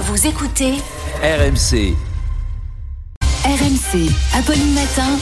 [0.00, 0.74] Vous écoutez
[1.24, 2.07] RMC.
[3.48, 5.18] RMC, Apolline Matin.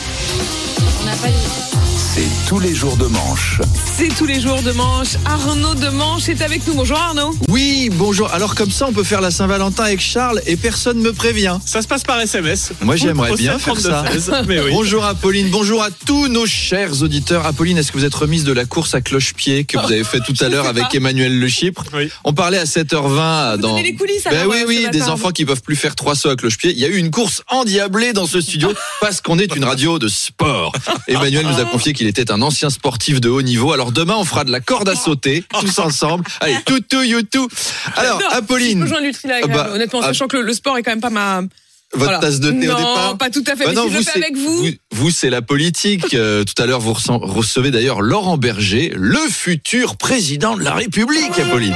[2.17, 3.61] C'est tous les jours de manche.
[3.97, 5.17] C'est tous les jours de manche.
[5.27, 6.75] Arnaud de Manche est avec nous.
[6.75, 7.35] Bonjour Arnaud.
[7.49, 8.33] Oui, bonjour.
[8.33, 11.59] Alors comme ça, on peut faire la Saint-Valentin avec Charles et personne me prévient.
[11.65, 12.73] Ça se passe par SMS.
[12.81, 14.05] Moi, j'aimerais bien faire 32 ça.
[14.11, 14.71] 16, mais oui.
[14.71, 17.45] Bonjour Apolline, bonjour à tous nos chers auditeurs.
[17.47, 20.21] Apolline, est-ce que vous êtes remise de la course à cloche-pied que vous avez fait
[20.21, 20.97] tout à l'heure avec pas.
[20.97, 22.11] Emmanuel Le Chypre Oui.
[22.25, 23.77] On parlait à 7h20 Vous dans...
[23.77, 26.31] les coulisses Ben alors, oui, euh, oui, des enfants qui peuvent plus faire trois sauts
[26.31, 26.73] à cloche-pied.
[26.73, 29.99] Il y a eu une course endiablée dans ce studio parce qu'on est une radio
[29.99, 30.73] de sport.
[31.09, 33.73] Emmanuel nous a confié qu'il était un ancien sportif de haut niveau.
[33.73, 36.25] Alors demain, on fera de la corde à sauter tous ensemble.
[36.41, 37.49] Allez, tout, tout, you, tout.
[37.95, 38.21] Alors.
[38.21, 40.07] Je Apolline, rejoins Nutri-La, Ah bah, honnêtement, ah.
[40.07, 41.41] sachant que le, le sport est quand même pas ma.
[41.41, 41.51] votre
[41.95, 42.19] voilà.
[42.19, 43.65] tasse de thé non, au départ pas tout à fait.
[43.65, 44.67] Bah mais non, si je le fais avec vous.
[44.93, 46.15] vous, c'est la politique.
[46.15, 51.39] Euh, tout à l'heure, vous recevez d'ailleurs Laurent Berger, le futur président de la République,
[51.39, 51.75] Apolline.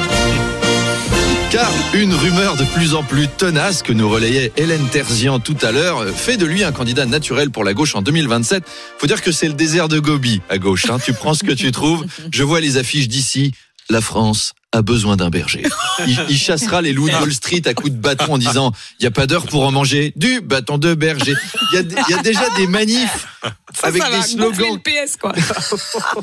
[1.92, 6.06] Une rumeur de plus en plus tenace que nous relayait Hélène Terzian tout à l'heure
[6.08, 8.64] fait de lui un candidat naturel pour la gauche en 2027.
[8.98, 10.88] Faut dire que c'est le désert de Gobi à gauche.
[10.90, 10.98] hein.
[11.04, 12.06] Tu prends ce que tu trouves.
[12.32, 13.52] Je vois les affiches d'ici.
[13.90, 15.64] La France a besoin d'un berger.
[16.06, 19.04] Il, il chassera les loups de Wall Street à coups de bâton en disant il
[19.04, 21.34] y a pas d'heure pour en manger du bâton de berger.
[21.72, 24.78] Il y a, il y a déjà des manifs Ça, avec ça des slogans le
[25.06, 25.32] PS, quoi.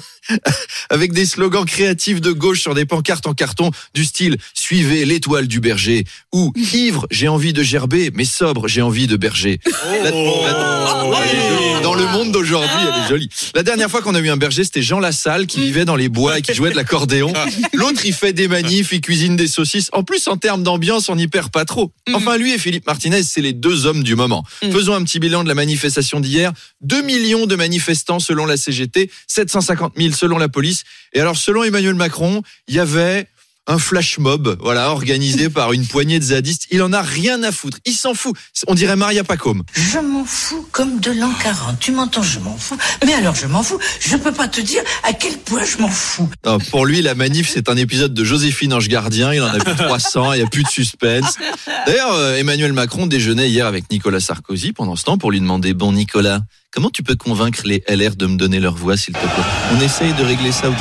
[0.90, 5.48] avec des slogans créatifs de gauche sur des pancartes en carton du style Suivez l'étoile
[5.48, 9.60] du berger ou Ivre, j'ai envie de gerber, mais sobre, j'ai envie de berger.
[10.04, 10.12] La- la-
[11.10, 11.14] Oh.
[11.84, 13.30] Dans le monde d'aujourd'hui, elle est jolie.
[13.56, 16.10] La dernière fois qu'on a eu un berger, c'était Jean Lassalle qui vivait dans les
[16.10, 17.32] bois et qui jouait de l'accordéon.
[17.74, 19.90] L'autre, il fait des manifs, il cuisine des saucisses.
[19.92, 21.92] En plus, en termes d'ambiance, on n'y perd pas trop.
[22.14, 24.46] Enfin, lui et Philippe Martinez, c'est les deux hommes du moment.
[24.62, 26.54] Faisons un petit bilan de la manifestation d'hier.
[26.82, 30.84] 2 millions de manifestants selon la CGT, 750 000 selon la police.
[31.14, 33.28] Et alors, selon Emmanuel Macron, il y avait
[33.68, 36.68] un flash mob, voilà, organisé par une poignée de zadistes.
[36.72, 37.78] Il en a rien à foutre.
[37.86, 38.36] Il s'en fout.
[38.68, 39.64] On dirait Maria Pacôme.
[39.74, 41.80] Je m'en fous comme de l'an 40.
[41.80, 42.78] Tu m'entends, je m'en fous.
[43.06, 43.80] Mais alors, je m'en fous.
[44.00, 46.30] Je peux pas te dire à quel point je m'en fous.
[46.46, 49.34] Non, pour lui, la manif, c'est un épisode de Joséphine Ange Gardien.
[49.34, 51.36] Il en a plus 300, il n'y a plus de suspense.
[51.86, 55.74] D'ailleurs, euh, Emmanuel Macron déjeunait hier avec Nicolas Sarkozy pendant ce temps pour lui demander
[55.74, 56.40] Bon, Nicolas,
[56.72, 59.44] comment tu peux convaincre les LR de me donner leur voix, s'il te plaît?
[59.76, 60.78] On essaye de régler ça au dis-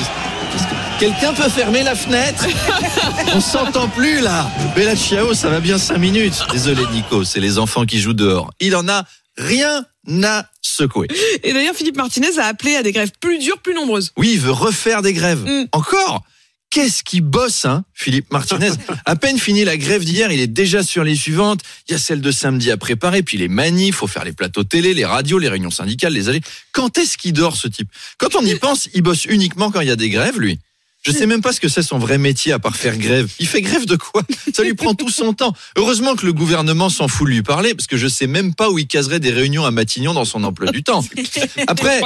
[0.53, 2.47] Qu'est-ce que- Quelqu'un peut fermer la fenêtre
[3.35, 6.47] On s'entend plus là Bella Ciao, ça va bien 5 minutes.
[6.51, 8.51] Désolé, Nico, c'est les enfants qui jouent dehors.
[8.61, 9.05] Il en a
[9.37, 9.85] rien
[10.25, 11.09] à secouer.
[11.43, 14.13] Et d'ailleurs, Philippe Martinez a appelé à des grèves plus dures, plus nombreuses.
[14.17, 15.45] Oui, il veut refaire des grèves.
[15.45, 15.67] Mm.
[15.73, 16.25] Encore
[16.71, 18.71] Qu'est-ce qui bosse, hein, Philippe Martinez
[19.05, 21.61] À peine fini la grève d'hier, il est déjà sur les suivantes.
[21.89, 24.65] Il y a celle de samedi à préparer, puis les manifs, faut faire les plateaux
[24.65, 26.43] télé, les radios, les réunions syndicales, les allées.
[26.73, 27.89] Quand est-ce qu'il dort, ce type?
[28.19, 30.59] Quand on y pense, il bosse uniquement quand il y a des grèves, lui?
[31.07, 33.31] Je sais même pas ce que c'est son vrai métier à part faire grève.
[33.39, 34.23] Il fait grève de quoi?
[34.53, 35.55] Ça lui prend tout son temps.
[35.77, 38.71] Heureusement que le gouvernement s'en fout de lui parler, parce que je sais même pas
[38.71, 41.05] où il caserait des réunions à Matignon dans son emploi du temps.
[41.69, 42.01] Après,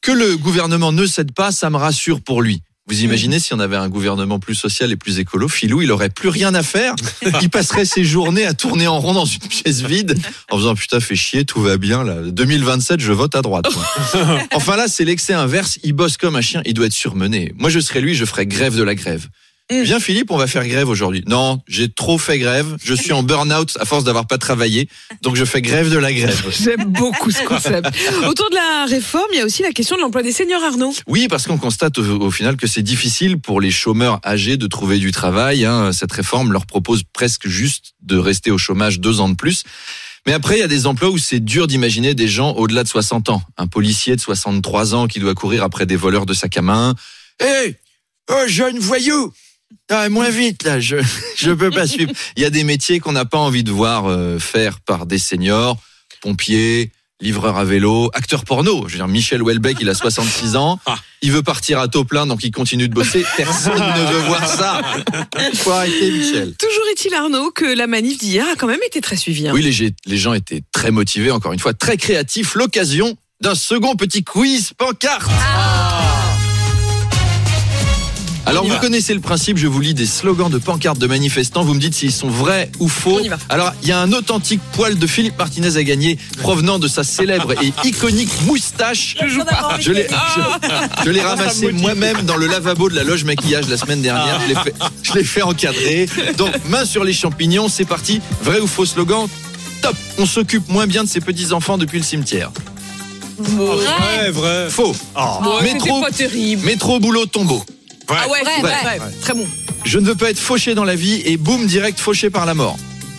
[0.00, 2.62] que le gouvernement ne cède pas, ça me rassure pour lui.
[2.90, 6.10] Vous imaginez si on avait un gouvernement plus social et plus écolo, Philou, il aurait
[6.10, 6.96] plus rien à faire.
[7.40, 10.18] Il passerait ses journées à tourner en rond dans une pièce vide
[10.50, 12.16] en faisant putain, fait chier, tout va bien là.
[12.20, 13.66] 2027, je vote à droite.
[14.52, 15.78] Enfin là, c'est l'excès inverse.
[15.84, 17.52] Il bosse comme un chien, il doit être surmené.
[17.56, 19.28] Moi, je serais lui, je ferais grève de la grève.
[19.70, 19.82] Mm.
[19.82, 21.22] Viens Philippe, on va faire grève aujourd'hui.
[21.28, 22.76] Non, j'ai trop fait grève.
[22.82, 24.88] Je suis en burn-out à force d'avoir pas travaillé,
[25.22, 26.42] donc je fais grève de la grève.
[26.62, 27.86] J'aime beaucoup ce concept.
[28.28, 30.92] Autour de la réforme, il y a aussi la question de l'emploi des seniors, Arnaud.
[31.06, 34.66] Oui, parce qu'on constate au, au final que c'est difficile pour les chômeurs âgés de
[34.66, 35.64] trouver du travail.
[35.64, 35.92] hein.
[35.92, 39.62] Cette réforme leur propose presque juste de rester au chômage deux ans de plus.
[40.26, 42.88] Mais après, il y a des emplois où c'est dur d'imaginer des gens au-delà de
[42.88, 43.42] 60 ans.
[43.56, 46.94] Un policier de 63 ans qui doit courir après des voleurs de sac à main.
[47.40, 47.76] Hé
[48.32, 49.32] Oh, jeune voyou
[49.90, 50.96] ah, moins vite là, je
[51.36, 52.12] je peux pas suivre.
[52.36, 55.18] Il y a des métiers qu'on n'a pas envie de voir euh, faire par des
[55.18, 55.76] seniors,
[56.22, 58.84] pompiers, livreur à vélo, acteur porno.
[58.86, 60.78] Je veux dire, Michel Houellebecq, il a 66 ans.
[61.22, 63.24] Il veut partir à taux plein, donc il continue de bosser.
[63.36, 64.80] Personne ne veut voir ça.
[65.54, 66.54] Faut arrêter, Michel.
[66.58, 69.48] Toujours est-il, Arnaud, que la manif d'hier a quand même été très suivie.
[69.48, 69.52] hein.
[69.54, 72.54] Oui, les, les gens étaient très motivés, encore une fois, très créatifs.
[72.54, 75.30] L'occasion d'un second petit quiz pancarte.
[78.46, 78.78] Alors vous va.
[78.78, 81.94] connaissez le principe, je vous lis des slogans de pancartes de manifestants, vous me dites
[81.94, 83.18] s'ils sont vrais ou faux.
[83.20, 83.38] On y va.
[83.48, 87.04] Alors il y a un authentique poil de Philippe Martinez à gagner provenant de sa
[87.04, 89.16] célèbre et iconique moustache.
[89.78, 93.76] Je l'ai je, je l'ai ramassé moi-même dans le lavabo de la loge maquillage la
[93.76, 94.40] semaine dernière.
[94.42, 96.08] Je l'ai fait, je l'ai fait encadrer.
[96.36, 98.20] Donc main sur les champignons, c'est parti.
[98.42, 99.28] Vrai ou faux slogan
[99.82, 102.50] Top On s'occupe moins bien de ses petits-enfants depuis le cimetière.
[103.38, 104.68] Vrai.
[104.68, 104.94] Faux.
[105.16, 106.66] Ouais, Métro, C'était pas terrible.
[106.66, 107.64] métro, boulot, tombeau.
[108.18, 108.98] Ah ouais, Vrai, vrai.
[108.98, 109.10] vrai.
[109.20, 109.46] Très bon.
[109.84, 112.54] Je ne veux pas être fauché dans la vie et boum, direct fauché par la
[112.54, 112.76] mort.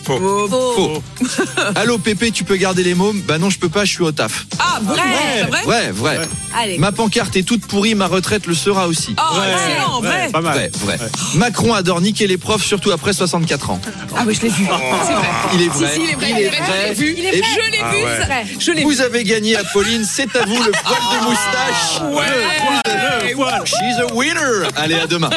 [0.08, 1.02] Oh, Faux.
[1.76, 4.12] Allô Pépé, tu peux garder les mômes Bah non, je peux pas, je suis au
[4.12, 4.46] taf.
[4.58, 4.98] Ah, vrai,
[5.36, 5.62] c'est vrai.
[5.64, 6.20] Vrai, vrai.
[6.54, 6.78] Allez.
[6.78, 9.14] Ma pancarte est toute pourrie, ma retraite le sera aussi.
[9.18, 10.28] Oh, Ouais, excellent, vrai.
[10.32, 10.70] Pas mal.
[10.74, 11.08] Vrai, vrai.
[11.34, 13.80] Macron adore niquer les profs, surtout après 64 ans.
[14.16, 14.66] Ah oui, je l'ai vu.
[15.06, 15.28] C'est vrai.
[15.54, 15.94] Il est Si, vrai.
[15.94, 16.30] si, il est vrai.
[16.30, 16.58] Il est vrai.
[16.66, 17.14] Je l'ai vu.
[17.18, 18.04] Il est Je l'ai Ah vu.
[18.04, 18.46] ouais.
[18.58, 18.84] Je l'ai vu.
[18.84, 20.04] Vous avez gagné, Apolline.
[20.04, 22.00] C'est à vous le poil de moustache.
[22.12, 23.28] Ouais.
[23.30, 23.62] Le poil.
[23.64, 24.68] She's a winner.
[24.76, 25.30] Allez, à demain.